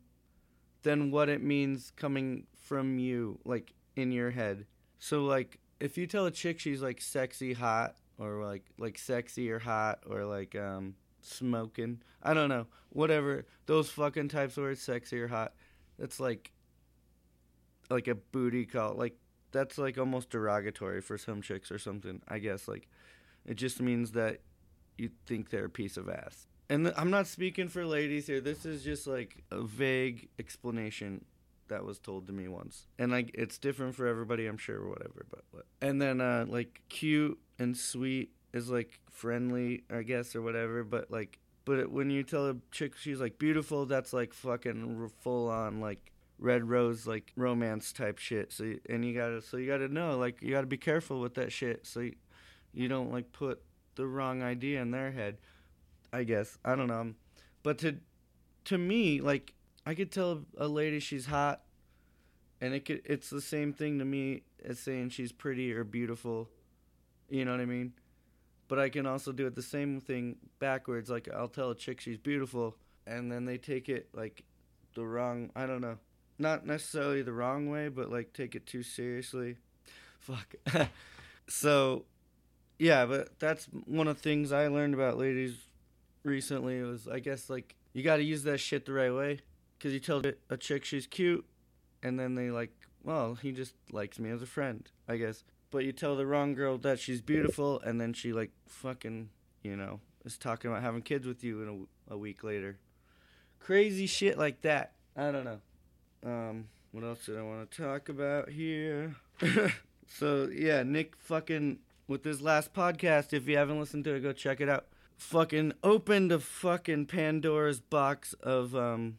than 0.82 1.10
what 1.10 1.28
it 1.28 1.42
means 1.42 1.92
coming 1.96 2.46
from 2.56 2.98
you 2.98 3.38
like 3.44 3.74
in 3.96 4.12
your 4.12 4.30
head 4.30 4.64
so 5.00 5.24
like 5.24 5.58
if 5.80 5.98
you 5.98 6.06
tell 6.06 6.26
a 6.26 6.30
chick 6.30 6.60
she's 6.60 6.82
like 6.82 7.00
sexy 7.00 7.52
hot 7.52 7.96
or 8.18 8.44
like 8.44 8.64
like 8.78 8.98
sexy 8.98 9.50
or 9.50 9.58
hot 9.58 10.00
or 10.06 10.24
like 10.24 10.54
um 10.54 10.94
smoking. 11.22 12.02
I 12.22 12.34
don't 12.34 12.48
know. 12.48 12.66
Whatever. 12.90 13.46
Those 13.66 13.90
fucking 13.90 14.28
types 14.28 14.56
of 14.56 14.64
words, 14.64 14.82
sexy 14.82 15.20
or 15.20 15.28
hot. 15.28 15.54
That's 15.98 16.20
like 16.20 16.52
like 17.88 18.08
a 18.08 18.14
booty 18.14 18.66
call. 18.66 18.94
Like 18.94 19.16
that's 19.52 19.78
like 19.78 19.98
almost 19.98 20.30
derogatory 20.30 21.00
for 21.00 21.18
some 21.18 21.42
chicks 21.42 21.70
or 21.70 21.78
something. 21.78 22.22
I 22.28 22.38
guess 22.38 22.68
like 22.68 22.88
it 23.46 23.54
just 23.54 23.80
means 23.80 24.12
that 24.12 24.40
you 24.98 25.10
think 25.26 25.50
they're 25.50 25.66
a 25.66 25.70
piece 25.70 25.96
of 25.96 26.08
ass. 26.08 26.46
And 26.68 26.84
th- 26.84 26.94
I'm 26.96 27.10
not 27.10 27.26
speaking 27.26 27.68
for 27.68 27.84
ladies 27.84 28.26
here. 28.26 28.40
This 28.40 28.64
is 28.64 28.84
just 28.84 29.06
like 29.06 29.42
a 29.50 29.62
vague 29.62 30.28
explanation 30.38 31.24
that 31.70 31.84
was 31.84 31.98
told 31.98 32.26
to 32.26 32.32
me 32.32 32.46
once. 32.46 32.86
And 32.98 33.10
like 33.10 33.30
it's 33.34 33.58
different 33.58 33.94
for 33.94 34.06
everybody, 34.06 34.46
I'm 34.46 34.58
sure, 34.58 34.88
whatever. 34.88 35.26
But, 35.30 35.44
but. 35.52 35.66
and 35.80 36.00
then 36.00 36.20
uh, 36.20 36.44
like 36.48 36.82
cute 36.88 37.38
and 37.58 37.76
sweet 37.76 38.30
is 38.52 38.68
like 38.68 39.00
friendly, 39.10 39.84
I 39.90 40.02
guess, 40.02 40.36
or 40.36 40.42
whatever. 40.42 40.84
But 40.84 41.10
like, 41.10 41.38
but 41.64 41.78
it, 41.78 41.90
when 41.90 42.10
you 42.10 42.22
tell 42.22 42.48
a 42.48 42.56
chick 42.70 42.96
she's 42.96 43.20
like 43.20 43.38
beautiful, 43.38 43.86
that's 43.86 44.12
like 44.12 44.34
fucking 44.34 45.10
full 45.20 45.48
on 45.48 45.80
like 45.80 46.12
red 46.38 46.68
rose 46.68 47.06
like 47.06 47.32
romance 47.36 47.92
type 47.92 48.18
shit. 48.18 48.52
So 48.52 48.64
you, 48.64 48.80
and 48.88 49.04
you 49.04 49.14
gotta 49.14 49.40
so 49.42 49.56
you 49.56 49.66
gotta 49.66 49.88
know 49.88 50.18
like 50.18 50.42
you 50.42 50.50
gotta 50.50 50.66
be 50.66 50.78
careful 50.78 51.20
with 51.20 51.34
that 51.34 51.52
shit. 51.52 51.86
So 51.86 52.00
you, 52.00 52.14
you 52.72 52.88
don't 52.88 53.12
like 53.12 53.32
put 53.32 53.62
the 53.94 54.06
wrong 54.06 54.42
idea 54.42 54.80
in 54.80 54.90
their 54.90 55.12
head. 55.12 55.38
I 56.12 56.24
guess 56.24 56.58
I 56.64 56.74
don't 56.74 56.88
know, 56.88 57.14
but 57.62 57.78
to 57.78 57.96
to 58.64 58.78
me 58.78 59.20
like 59.20 59.54
I 59.86 59.94
could 59.94 60.12
tell 60.12 60.42
a 60.56 60.68
lady 60.68 61.00
she's 61.00 61.26
hot, 61.26 61.62
and 62.60 62.74
it 62.74 62.84
could 62.84 63.02
it's 63.04 63.30
the 63.30 63.40
same 63.40 63.72
thing 63.72 63.98
to 63.98 64.04
me 64.04 64.42
as 64.64 64.78
saying 64.78 65.10
she's 65.10 65.32
pretty 65.32 65.72
or 65.72 65.84
beautiful. 65.84 66.48
You 67.28 67.44
know 67.44 67.52
what 67.52 67.60
I 67.60 67.66
mean? 67.66 67.92
but 68.70 68.78
I 68.78 68.88
can 68.88 69.04
also 69.04 69.32
do 69.32 69.48
it 69.48 69.56
the 69.56 69.62
same 69.62 70.00
thing 70.00 70.36
backwards. 70.60 71.10
Like 71.10 71.28
I'll 71.34 71.48
tell 71.48 71.70
a 71.70 71.74
chick 71.74 72.00
she's 72.00 72.16
beautiful, 72.16 72.76
and 73.04 73.30
then 73.30 73.44
they 73.44 73.58
take 73.58 73.88
it 73.88 74.08
like 74.14 74.44
the 74.94 75.04
wrong. 75.04 75.50
I 75.56 75.66
don't 75.66 75.80
know, 75.80 75.98
not 76.38 76.64
necessarily 76.64 77.22
the 77.22 77.32
wrong 77.32 77.68
way, 77.68 77.88
but 77.88 78.10
like 78.10 78.32
take 78.32 78.54
it 78.54 78.66
too 78.66 78.84
seriously. 78.84 79.56
Fuck. 80.20 80.54
so, 81.48 82.04
yeah, 82.78 83.06
but 83.06 83.40
that's 83.40 83.64
one 83.86 84.06
of 84.06 84.16
the 84.16 84.22
things 84.22 84.52
I 84.52 84.68
learned 84.68 84.94
about 84.94 85.18
ladies 85.18 85.56
recently. 86.22 86.80
Was 86.82 87.08
I 87.08 87.18
guess 87.18 87.50
like 87.50 87.74
you 87.92 88.04
got 88.04 88.18
to 88.18 88.22
use 88.22 88.44
that 88.44 88.58
shit 88.58 88.86
the 88.86 88.92
right 88.92 89.12
way, 89.12 89.40
because 89.80 89.94
you 89.94 90.00
tell 90.00 90.22
a 90.50 90.56
chick 90.56 90.84
she's 90.84 91.06
cute, 91.06 91.44
and 92.02 92.20
then 92.20 92.34
they 92.34 92.50
like, 92.50 92.70
well, 93.02 93.34
he 93.34 93.50
just 93.50 93.74
likes 93.90 94.18
me 94.18 94.30
as 94.30 94.42
a 94.42 94.46
friend. 94.46 94.88
I 95.08 95.16
guess 95.16 95.42
but 95.70 95.84
you 95.84 95.92
tell 95.92 96.16
the 96.16 96.26
wrong 96.26 96.54
girl 96.54 96.78
that 96.78 96.98
she's 96.98 97.20
beautiful, 97.20 97.80
and 97.80 98.00
then 98.00 98.12
she 98.12 98.32
like 98.32 98.50
fucking, 98.66 99.30
you 99.62 99.76
know, 99.76 100.00
is 100.24 100.36
talking 100.36 100.70
about 100.70 100.82
having 100.82 101.02
kids 101.02 101.26
with 101.26 101.44
you 101.44 101.62
in 101.62 101.86
a, 102.08 102.14
a 102.14 102.18
week 102.18 102.42
later. 102.42 102.78
Crazy 103.60 104.06
shit 104.06 104.36
like 104.36 104.62
that. 104.62 104.92
I 105.16 105.30
don't 105.30 105.44
know. 105.44 105.60
Um, 106.24 106.68
what 106.92 107.04
else 107.04 107.26
did 107.26 107.38
I 107.38 107.42
want 107.42 107.70
to 107.70 107.82
talk 107.82 108.08
about 108.08 108.50
here? 108.50 109.14
so 110.08 110.48
yeah, 110.52 110.82
Nick 110.82 111.14
fucking 111.16 111.78
with 112.08 112.24
his 112.24 112.42
last 112.42 112.74
podcast. 112.74 113.32
If 113.32 113.46
you 113.46 113.56
haven't 113.56 113.78
listened 113.78 114.04
to 114.04 114.14
it, 114.14 114.20
go 114.20 114.32
check 114.32 114.60
it 114.60 114.68
out. 114.68 114.86
Fucking 115.16 115.74
opened 115.84 116.32
a 116.32 116.40
fucking 116.40 117.06
Pandora's 117.06 117.80
box 117.80 118.34
of 118.42 118.74
um 118.74 119.18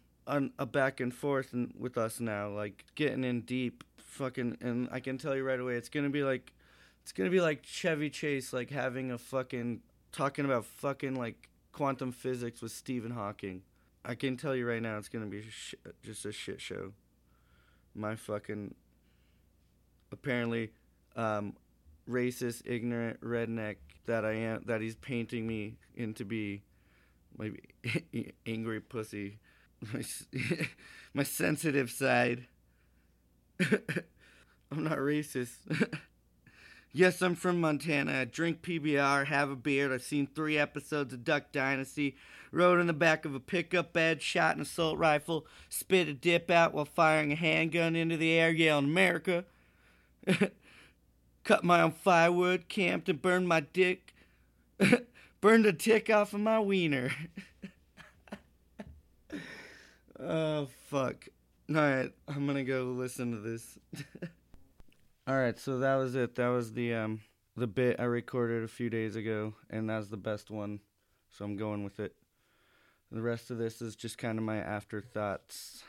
a 0.57 0.65
back 0.65 0.99
and 0.99 1.13
forth 1.13 1.53
and 1.53 1.73
with 1.77 1.97
us 1.97 2.19
now, 2.19 2.49
like 2.49 2.85
getting 2.95 3.23
in 3.23 3.41
deep 3.41 3.83
fucking 3.97 4.57
and 4.61 4.89
I 4.91 4.99
can 4.99 5.17
tell 5.17 5.35
you 5.35 5.43
right 5.43 5.59
away 5.59 5.75
it's 5.75 5.87
gonna 5.87 6.09
be 6.09 6.23
like 6.23 6.51
it's 7.01 7.13
gonna 7.13 7.29
be 7.29 7.39
like 7.39 7.63
Chevy 7.63 8.09
Chase 8.09 8.51
like 8.51 8.69
having 8.69 9.11
a 9.11 9.17
fucking 9.17 9.81
talking 10.11 10.45
about 10.45 10.65
fucking 10.65 11.15
like 11.15 11.49
quantum 11.71 12.11
physics 12.11 12.61
with 12.61 12.71
Stephen 12.71 13.11
Hawking. 13.11 13.61
I 14.03 14.15
can 14.15 14.35
tell 14.35 14.55
you 14.55 14.67
right 14.67 14.81
now 14.81 14.97
it's 14.97 15.07
gonna 15.09 15.27
be 15.27 15.43
sh- 15.43 15.75
just 16.03 16.25
a 16.25 16.31
shit 16.31 16.59
show. 16.59 16.93
My 17.95 18.15
fucking 18.15 18.75
apparently 20.11 20.71
um, 21.15 21.53
racist, 22.09 22.63
ignorant 22.65 23.21
redneck 23.21 23.77
that 24.05 24.25
I 24.25 24.33
am 24.33 24.63
that 24.65 24.81
he's 24.81 24.95
painting 24.95 25.47
me 25.47 25.77
into 25.95 26.25
be 26.25 26.63
maybe 27.37 27.61
angry 28.45 28.81
pussy, 28.81 29.39
my 29.93 30.03
my 31.13 31.23
sensitive 31.23 31.89
side. 31.89 32.47
I'm 33.59 34.83
not 34.83 34.97
racist. 34.97 35.57
yes, 36.93 37.21
I'm 37.21 37.35
from 37.35 37.59
Montana. 37.59 38.21
I 38.21 38.25
drink 38.25 38.61
PBR, 38.61 39.25
have 39.25 39.49
a 39.49 39.55
beard. 39.55 39.91
I've 39.91 40.03
seen 40.03 40.27
three 40.27 40.57
episodes 40.57 41.13
of 41.13 41.23
Duck 41.23 41.51
Dynasty. 41.51 42.15
Rode 42.51 42.79
in 42.79 42.87
the 42.87 42.93
back 42.93 43.25
of 43.25 43.33
a 43.33 43.39
pickup 43.39 43.93
bed, 43.93 44.21
shot 44.21 44.55
an 44.55 44.61
assault 44.61 44.97
rifle, 44.97 45.45
spit 45.69 46.09
a 46.09 46.13
dip 46.13 46.51
out 46.51 46.73
while 46.73 46.85
firing 46.85 47.31
a 47.31 47.35
handgun 47.35 47.95
into 47.95 48.17
the 48.17 48.33
air, 48.33 48.51
yelling 48.51 48.85
America. 48.85 49.45
Cut 51.43 51.63
my 51.63 51.81
own 51.81 51.91
firewood, 51.91 52.67
camped 52.67 53.09
and 53.09 53.21
burned 53.21 53.47
my 53.47 53.61
dick. 53.61 54.13
burned 55.39 55.65
a 55.65 55.73
tick 55.73 56.09
off 56.09 56.33
of 56.33 56.41
my 56.41 56.59
wiener. 56.59 57.11
Oh, 60.21 60.67
fuck. 60.87 61.27
Alright, 61.69 62.11
I'm 62.27 62.45
gonna 62.47 62.63
go 62.63 62.83
listen 62.97 63.31
to 63.31 63.37
this. 63.37 63.77
Alright, 65.29 65.59
so 65.59 65.79
that 65.79 65.95
was 65.95 66.15
it. 66.15 66.35
That 66.35 66.49
was 66.49 66.73
the 66.73 66.93
um 66.93 67.21
the 67.55 67.67
bit 67.67 67.99
I 67.99 68.03
recorded 68.03 68.63
a 68.63 68.67
few 68.67 68.89
days 68.89 69.15
ago, 69.15 69.53
and 69.69 69.89
that's 69.89 70.07
the 70.07 70.17
best 70.17 70.49
one. 70.49 70.79
So 71.29 71.45
I'm 71.45 71.55
going 71.55 71.83
with 71.83 71.99
it. 71.99 72.15
The 73.11 73.21
rest 73.21 73.51
of 73.51 73.57
this 73.57 73.81
is 73.81 73.95
just 73.95 74.17
kind 74.17 74.37
of 74.37 74.43
my 74.43 74.57
afterthoughts 74.57 75.83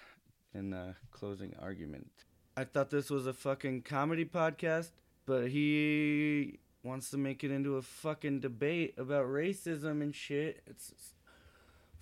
and 0.54 0.74
uh, 0.74 0.92
closing 1.10 1.54
argument. 1.60 2.10
I 2.56 2.64
thought 2.64 2.90
this 2.90 3.10
was 3.10 3.26
a 3.26 3.32
fucking 3.32 3.82
comedy 3.82 4.24
podcast, 4.24 4.90
but 5.24 5.48
he 5.48 6.58
wants 6.82 7.10
to 7.10 7.18
make 7.18 7.44
it 7.44 7.50
into 7.50 7.76
a 7.76 7.82
fucking 7.82 8.40
debate 8.40 8.94
about 8.98 9.26
racism 9.26 10.02
and 10.02 10.14
shit. 10.14 10.62
It's 10.66 10.92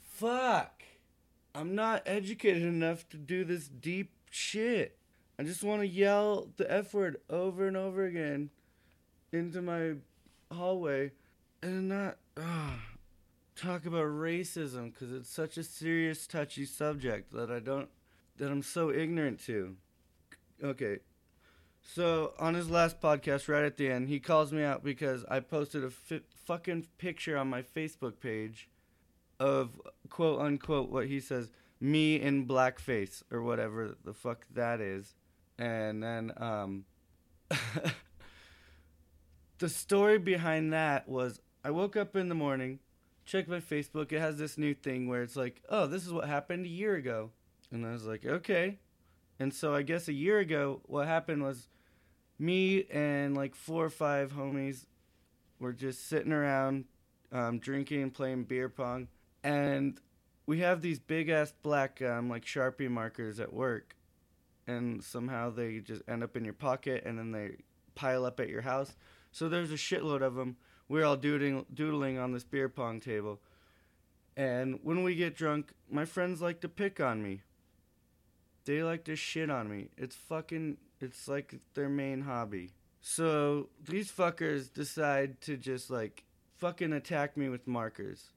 fuck. 0.00 0.82
I'm 1.54 1.74
not 1.74 2.02
educated 2.06 2.62
enough 2.62 3.08
to 3.10 3.16
do 3.16 3.44
this 3.44 3.68
deep 3.68 4.12
shit. 4.30 4.96
I 5.38 5.42
just 5.42 5.64
want 5.64 5.80
to 5.80 5.86
yell 5.86 6.48
the 6.56 6.70
F 6.70 6.94
word 6.94 7.16
over 7.28 7.66
and 7.66 7.76
over 7.76 8.04
again 8.04 8.50
into 9.32 9.62
my 9.62 9.94
hallway 10.52 11.12
and 11.62 11.88
not 11.88 12.18
uh, 12.36 12.74
talk 13.56 13.86
about 13.86 14.06
racism 14.06 14.92
because 14.92 15.12
it's 15.12 15.30
such 15.30 15.56
a 15.56 15.64
serious, 15.64 16.26
touchy 16.26 16.64
subject 16.64 17.32
that 17.32 17.50
I 17.50 17.58
don't, 17.58 17.88
that 18.36 18.50
I'm 18.50 18.62
so 18.62 18.90
ignorant 18.90 19.40
to. 19.46 19.76
Okay. 20.62 20.98
So 21.82 22.34
on 22.38 22.54
his 22.54 22.70
last 22.70 23.00
podcast, 23.00 23.48
right 23.48 23.64
at 23.64 23.76
the 23.76 23.90
end, 23.90 24.08
he 24.08 24.20
calls 24.20 24.52
me 24.52 24.62
out 24.62 24.84
because 24.84 25.24
I 25.30 25.40
posted 25.40 25.84
a 25.84 25.90
fi- 25.90 26.20
fucking 26.44 26.86
picture 26.98 27.36
on 27.36 27.48
my 27.48 27.62
Facebook 27.62 28.20
page 28.20 28.68
of 29.40 29.80
quote 30.08 30.40
unquote 30.40 30.90
what 30.90 31.06
he 31.06 31.18
says 31.18 31.50
me 31.80 32.20
in 32.20 32.46
blackface 32.46 33.22
or 33.32 33.42
whatever 33.42 33.96
the 34.04 34.12
fuck 34.12 34.46
that 34.52 34.80
is 34.80 35.14
and 35.58 36.02
then 36.02 36.32
um 36.36 36.84
the 39.58 39.68
story 39.68 40.18
behind 40.18 40.72
that 40.72 41.08
was 41.08 41.40
I 41.62 41.70
woke 41.70 41.96
up 41.96 42.16
in 42.16 42.28
the 42.28 42.34
morning, 42.34 42.78
checked 43.26 43.48
my 43.48 43.60
Facebook, 43.60 44.12
it 44.12 44.20
has 44.20 44.38
this 44.38 44.56
new 44.56 44.72
thing 44.74 45.08
where 45.08 45.22
it's 45.22 45.36
like, 45.36 45.62
"Oh, 45.68 45.86
this 45.86 46.06
is 46.06 46.12
what 46.12 46.26
happened 46.26 46.64
a 46.64 46.70
year 46.70 46.94
ago." 46.94 47.30
And 47.70 47.86
I 47.86 47.92
was 47.92 48.06
like, 48.06 48.24
"Okay." 48.24 48.78
And 49.38 49.52
so 49.52 49.74
I 49.74 49.82
guess 49.82 50.08
a 50.08 50.12
year 50.12 50.38
ago 50.38 50.80
what 50.84 51.06
happened 51.06 51.42
was 51.42 51.68
me 52.38 52.86
and 52.90 53.36
like 53.36 53.54
four 53.54 53.84
or 53.84 53.90
five 53.90 54.32
homies 54.32 54.86
were 55.58 55.72
just 55.72 56.08
sitting 56.08 56.32
around 56.32 56.86
um, 57.32 57.58
drinking 57.58 58.02
and 58.02 58.14
playing 58.14 58.44
beer 58.44 58.68
pong 58.68 59.08
and 59.42 60.00
we 60.46 60.60
have 60.60 60.82
these 60.82 60.98
big 60.98 61.28
ass 61.28 61.52
black 61.62 62.02
um, 62.02 62.28
like 62.28 62.44
sharpie 62.44 62.90
markers 62.90 63.40
at 63.40 63.52
work. 63.52 63.96
And 64.66 65.02
somehow 65.02 65.50
they 65.50 65.78
just 65.78 66.02
end 66.08 66.22
up 66.22 66.36
in 66.36 66.44
your 66.44 66.54
pocket 66.54 67.02
and 67.04 67.18
then 67.18 67.32
they 67.32 67.56
pile 67.94 68.24
up 68.24 68.38
at 68.38 68.48
your 68.48 68.62
house. 68.62 68.94
So 69.32 69.48
there's 69.48 69.72
a 69.72 69.76
shitload 69.76 70.22
of 70.22 70.34
them 70.34 70.56
we're 70.90 71.04
all 71.04 71.16
doodling, 71.16 71.64
doodling 71.72 72.18
on 72.18 72.32
this 72.32 72.42
beer 72.42 72.68
pong 72.68 72.98
table. 72.98 73.40
And 74.36 74.80
when 74.82 75.04
we 75.04 75.14
get 75.14 75.36
drunk 75.36 75.72
my 75.88 76.04
friends 76.04 76.42
like 76.42 76.60
to 76.62 76.68
pick 76.68 77.00
on 77.00 77.22
me. 77.22 77.42
They 78.64 78.82
like 78.82 79.04
to 79.04 79.14
shit 79.16 79.50
on 79.50 79.70
me. 79.70 79.90
It's 79.96 80.16
fucking 80.16 80.78
it's 81.00 81.28
like 81.28 81.60
their 81.74 81.88
main 81.88 82.22
hobby. 82.22 82.72
So 83.00 83.68
these 83.82 84.10
fuckers 84.10 84.72
decide 84.72 85.40
to 85.42 85.56
just 85.56 85.90
like 85.90 86.24
fucking 86.58 86.92
attack 86.92 87.36
me 87.36 87.48
with 87.48 87.68
markers 87.68 88.32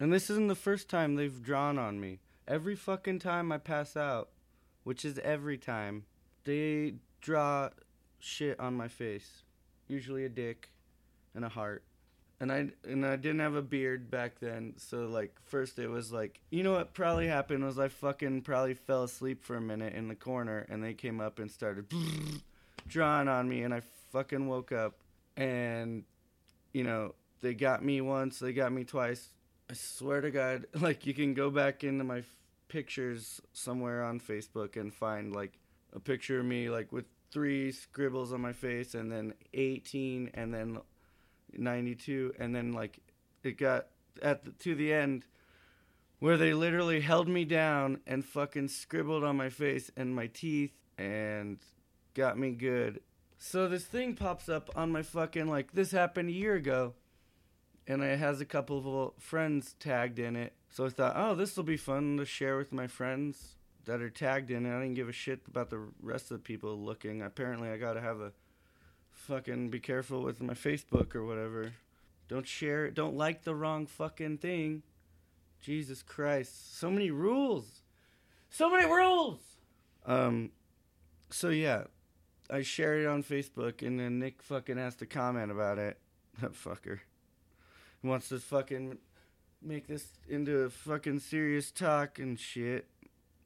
and 0.00 0.12
this 0.12 0.30
isn't 0.30 0.48
the 0.48 0.54
first 0.54 0.88
time 0.88 1.14
they've 1.14 1.42
drawn 1.42 1.78
on 1.78 2.00
me. 2.00 2.20
Every 2.46 2.76
fucking 2.76 3.18
time 3.18 3.52
I 3.52 3.58
pass 3.58 3.96
out, 3.96 4.30
which 4.84 5.04
is 5.04 5.18
every 5.18 5.58
time, 5.58 6.04
they 6.44 6.94
draw 7.20 7.70
shit 8.18 8.58
on 8.60 8.74
my 8.74 8.88
face. 8.88 9.42
Usually 9.86 10.24
a 10.24 10.28
dick 10.28 10.70
and 11.34 11.44
a 11.44 11.48
heart. 11.48 11.84
And 12.40 12.52
I 12.52 12.68
and 12.84 13.04
I 13.04 13.16
didn't 13.16 13.40
have 13.40 13.56
a 13.56 13.62
beard 13.62 14.12
back 14.12 14.38
then, 14.38 14.74
so 14.76 15.06
like 15.06 15.36
first 15.44 15.76
it 15.80 15.88
was 15.88 16.12
like 16.12 16.40
you 16.50 16.62
know 16.62 16.70
what 16.72 16.94
probably 16.94 17.26
happened 17.26 17.64
was 17.64 17.80
I 17.80 17.88
fucking 17.88 18.42
probably 18.42 18.74
fell 18.74 19.02
asleep 19.02 19.42
for 19.42 19.56
a 19.56 19.60
minute 19.60 19.94
in 19.94 20.06
the 20.06 20.14
corner 20.14 20.64
and 20.68 20.82
they 20.82 20.94
came 20.94 21.20
up 21.20 21.40
and 21.40 21.50
started 21.50 21.92
drawing 22.86 23.26
on 23.26 23.48
me 23.48 23.62
and 23.62 23.74
I 23.74 23.82
fucking 24.12 24.46
woke 24.46 24.70
up 24.70 24.94
and 25.36 26.04
you 26.72 26.84
know 26.84 27.16
they 27.40 27.54
got 27.54 27.84
me 27.84 28.00
once, 28.00 28.38
they 28.38 28.52
got 28.52 28.70
me 28.72 28.84
twice, 28.84 29.30
I 29.70 29.74
swear 29.74 30.20
to 30.20 30.30
God, 30.30 30.66
like 30.80 31.06
you 31.06 31.14
can 31.14 31.34
go 31.34 31.50
back 31.50 31.84
into 31.84 32.04
my 32.04 32.18
f- 32.18 32.34
pictures 32.68 33.40
somewhere 33.52 34.02
on 34.02 34.20
Facebook 34.20 34.76
and 34.76 34.92
find 34.92 35.34
like 35.34 35.58
a 35.92 36.00
picture 36.00 36.40
of 36.40 36.46
me 36.46 36.70
like 36.70 36.92
with 36.92 37.06
three 37.30 37.72
scribbles 37.72 38.32
on 38.32 38.40
my 38.40 38.52
face 38.52 38.94
and 38.94 39.10
then 39.12 39.34
18 39.54 40.30
and 40.34 40.52
then 40.52 40.78
92 41.52 42.34
and 42.38 42.54
then 42.54 42.72
like 42.72 42.98
it 43.42 43.58
got 43.58 43.86
at 44.22 44.44
the, 44.44 44.50
to 44.52 44.74
the 44.74 44.92
end 44.92 45.24
where 46.18 46.36
they 46.36 46.52
literally 46.52 47.00
held 47.00 47.28
me 47.28 47.44
down 47.44 48.00
and 48.06 48.24
fucking 48.24 48.68
scribbled 48.68 49.24
on 49.24 49.36
my 49.36 49.48
face 49.48 49.90
and 49.96 50.14
my 50.14 50.26
teeth 50.26 50.72
and 50.96 51.58
got 52.14 52.38
me 52.38 52.50
good. 52.50 53.00
So 53.38 53.68
this 53.68 53.84
thing 53.84 54.14
pops 54.14 54.48
up 54.48 54.68
on 54.74 54.90
my 54.90 55.02
fucking 55.02 55.46
like 55.46 55.72
this 55.72 55.92
happened 55.92 56.28
a 56.28 56.32
year 56.32 56.54
ago 56.54 56.94
and 57.88 58.02
it 58.02 58.18
has 58.18 58.40
a 58.40 58.44
couple 58.44 59.06
of 59.16 59.22
friends 59.22 59.74
tagged 59.80 60.18
in 60.18 60.36
it. 60.36 60.52
So 60.70 60.84
I 60.84 60.90
thought, 60.90 61.14
oh, 61.16 61.34
this 61.34 61.56
will 61.56 61.64
be 61.64 61.78
fun 61.78 62.18
to 62.18 62.26
share 62.26 62.58
with 62.58 62.70
my 62.70 62.86
friends 62.86 63.56
that 63.86 64.02
are 64.02 64.10
tagged 64.10 64.50
in 64.50 64.66
it. 64.66 64.76
I 64.76 64.82
didn't 64.82 64.94
give 64.94 65.08
a 65.08 65.12
shit 65.12 65.40
about 65.48 65.70
the 65.70 65.88
rest 66.02 66.30
of 66.30 66.36
the 66.36 66.42
people 66.42 66.78
looking. 66.78 67.22
Apparently, 67.22 67.70
I 67.70 67.78
gotta 67.78 68.02
have 68.02 68.20
a 68.20 68.32
fucking 69.10 69.70
be 69.70 69.80
careful 69.80 70.22
with 70.22 70.42
my 70.42 70.52
Facebook 70.52 71.14
or 71.14 71.24
whatever. 71.24 71.72
Don't 72.28 72.46
share. 72.46 72.90
Don't 72.90 73.16
like 73.16 73.44
the 73.44 73.54
wrong 73.54 73.86
fucking 73.86 74.36
thing. 74.36 74.82
Jesus 75.62 76.02
Christ. 76.02 76.78
So 76.78 76.90
many 76.90 77.10
rules. 77.10 77.80
So 78.50 78.70
many 78.70 78.84
rules. 78.84 79.40
Um, 80.04 80.50
so 81.30 81.48
yeah, 81.48 81.84
I 82.50 82.60
shared 82.60 83.02
it 83.02 83.06
on 83.06 83.22
Facebook, 83.22 83.80
and 83.86 83.98
then 83.98 84.18
Nick 84.18 84.42
fucking 84.42 84.76
has 84.76 84.94
to 84.96 85.06
comment 85.06 85.50
about 85.50 85.78
it. 85.78 85.98
That 86.40 86.52
fucker 86.52 87.00
wants 88.02 88.28
to 88.28 88.38
fucking 88.38 88.98
make 89.62 89.86
this 89.86 90.12
into 90.28 90.60
a 90.60 90.70
fucking 90.70 91.20
serious 91.20 91.70
talk 91.70 92.18
and 92.18 92.38
shit. 92.38 92.86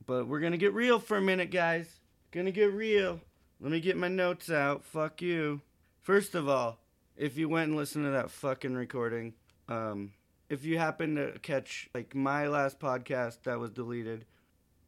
But 0.04 0.26
we're 0.26 0.40
gonna 0.40 0.56
get 0.56 0.74
real 0.74 0.98
for 0.98 1.16
a 1.16 1.22
minute, 1.22 1.50
guys. 1.50 2.00
Gonna 2.30 2.50
get 2.50 2.72
real. 2.72 3.20
Let 3.60 3.70
me 3.70 3.80
get 3.80 3.96
my 3.96 4.08
notes 4.08 4.50
out. 4.50 4.84
Fuck 4.84 5.22
you. 5.22 5.60
First 6.00 6.34
of 6.34 6.48
all, 6.48 6.80
if 7.16 7.36
you 7.38 7.48
went 7.48 7.68
and 7.68 7.76
listened 7.76 8.04
to 8.04 8.10
that 8.10 8.30
fucking 8.30 8.74
recording, 8.74 9.34
um, 9.68 10.12
if 10.48 10.64
you 10.64 10.78
happen 10.78 11.14
to 11.14 11.38
catch 11.38 11.88
like 11.94 12.14
my 12.14 12.48
last 12.48 12.80
podcast 12.80 13.44
that 13.44 13.60
was 13.60 13.70
deleted, 13.70 14.24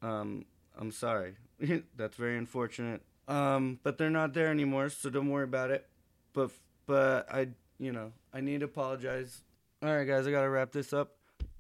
um, 0.03 0.45
I'm 0.79 0.91
sorry. 0.91 1.37
That's 1.97 2.17
very 2.17 2.37
unfortunate. 2.37 3.03
Um, 3.29 3.79
but 3.83 3.97
they're 3.97 4.11
not 4.11 4.35
there 4.35 4.49
anymore, 4.51 4.89
so 4.91 5.09
don't 5.09 5.31
worry 5.31 5.45
about 5.45 5.71
it. 5.71 5.87
But 6.33 6.51
but 6.87 7.33
I, 7.33 7.49
you 7.79 7.93
know, 7.93 8.13
I 8.33 8.41
need 8.41 8.61
to 8.61 8.67
apologize 8.67 9.41
all 9.85 9.95
right, 9.95 10.07
guys, 10.07 10.27
I 10.27 10.31
got 10.31 10.43
to 10.43 10.49
wrap 10.49 10.73
this 10.73 10.95
up. 10.95 11.17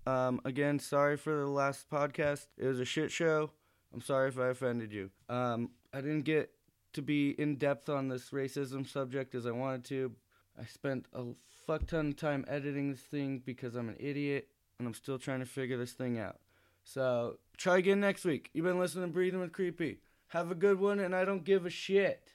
Um, 0.06 0.40
again, 0.46 0.78
sorry 0.78 1.18
for 1.18 1.36
the 1.36 1.46
last 1.46 1.90
podcast. 1.90 2.46
It 2.56 2.66
was 2.66 2.80
a 2.80 2.84
shit 2.84 3.12
show. 3.12 3.50
I'm 3.92 4.00
sorry 4.00 4.28
if 4.28 4.38
I 4.38 4.48
offended 4.48 4.92
you. 4.92 5.10
Um, 5.28 5.72
I 5.92 6.00
didn't 6.00 6.22
get 6.22 6.50
to 6.94 7.02
be 7.02 7.30
in 7.38 7.56
depth 7.56 7.90
on 7.90 8.08
this 8.08 8.30
racism 8.30 8.88
subject 8.88 9.34
as 9.34 9.44
I 9.44 9.50
wanted 9.50 9.84
to. 9.86 10.12
I 10.58 10.64
spent 10.64 11.06
a 11.12 11.24
fuck 11.66 11.86
ton 11.86 12.08
of 12.08 12.16
time 12.16 12.46
editing 12.48 12.92
this 12.92 13.00
thing 13.00 13.42
because 13.44 13.74
I'm 13.74 13.90
an 13.90 13.96
idiot 14.00 14.48
and 14.78 14.88
I'm 14.88 14.94
still 14.94 15.18
trying 15.18 15.40
to 15.40 15.46
figure 15.46 15.76
this 15.76 15.92
thing 15.92 16.18
out. 16.18 16.38
So 16.82 17.38
try 17.58 17.76
again 17.76 18.00
next 18.00 18.24
week. 18.24 18.48
You've 18.54 18.64
been 18.64 18.78
listening 18.78 19.08
to 19.08 19.12
Breathing 19.12 19.40
with 19.40 19.52
Creepy. 19.52 19.98
Have 20.28 20.50
a 20.50 20.54
good 20.54 20.80
one, 20.80 20.98
and 20.98 21.14
I 21.14 21.26
don't 21.26 21.44
give 21.44 21.66
a 21.66 21.70
shit. 21.70 22.32